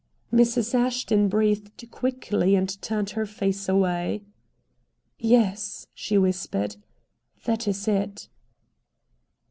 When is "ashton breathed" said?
0.73-1.85